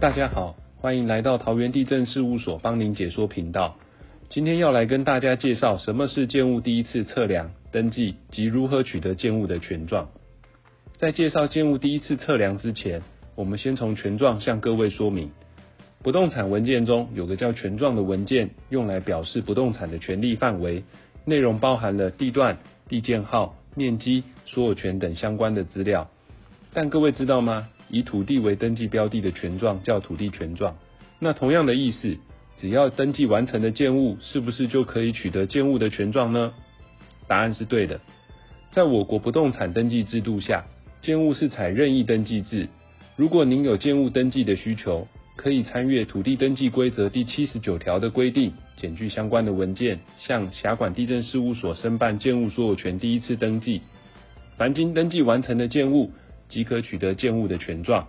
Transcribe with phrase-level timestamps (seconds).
[0.00, 3.76] 大家好，欢迎来到桃园地震事务所帮您解说频道。
[4.28, 10.08] 今天要来跟大家介绍什么是建物第一次测量、登记及如何取得建物的权状。
[10.98, 13.02] 在介绍建物第一次测量之前，
[13.34, 15.32] 我们先从权状向各位说明。
[16.00, 20.84] 不动产文件中有个叫权状的文件，用来表示不动产的权利范围，
[21.24, 26.08] 内容包含了地段、地建号、面积、所有权等相关的资料。
[26.72, 27.68] 但各位知道吗？
[27.90, 30.76] 以土地为登记标的的权状叫土地权状。
[31.18, 32.16] 那同样的意思，
[32.56, 36.52] 只要登记完成的建物，是不是就可以取得建物的权状呢？
[37.26, 38.00] 答案是对的。
[38.72, 40.66] 在我国不动产登记制度下，
[41.02, 42.68] 建物是采任意登记制。
[43.16, 53.82] 如果您有建物登记的需求，可以参阅土地登记规则第七十九条的规定，检具相关的文件，向辖管地震事务所申办建物所有权第一次登记。
[54.56, 56.10] 凡经登记完成的建物，
[56.48, 58.08] 即可取得建物的权状。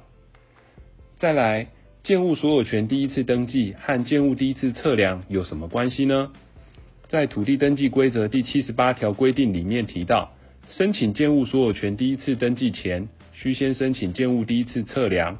[1.17, 1.67] 再来，
[2.03, 6.31] 建物所有权第一次登记和建物第一次测量有什么关系呢？
[7.09, 10.31] 在土地登记规则第七十八条规定里面提到，
[10.69, 15.39] 申请建物所有权第一次登记前，需先申请建物第一次测量。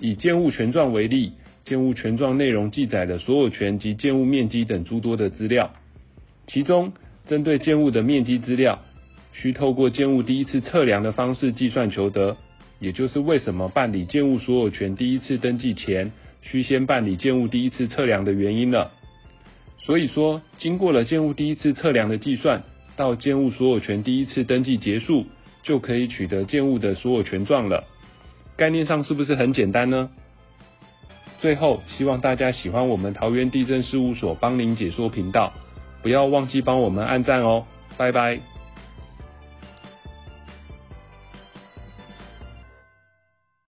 [0.00, 1.32] 以建物权状为例，
[1.64, 5.72] 建物权状内容记载了所有权及建物面积等诸多的资料，
[6.46, 6.92] 其中
[7.24, 8.82] 针对建物的面积资料。
[9.38, 12.38] 需透过建物第一次测量的方式计算求得，
[12.78, 18.92] 也就是为什么办理建物所有权第一次登记前，需先办理建物第一次测量的原因了。
[19.78, 22.62] 所以说，经过了建物第一次测量的计算，
[22.96, 25.26] 到建物所有权第一次登记结束，
[25.62, 27.84] 就可以取得建物的所有权状了。
[28.56, 30.08] 概念上是不是很简单呢？
[31.40, 35.52] 最后，希望大家喜欢我们桃园地震事务所帮您解说频道，
[36.02, 37.66] 不要忘记帮我们按赞哦，
[37.98, 38.55] 拜拜。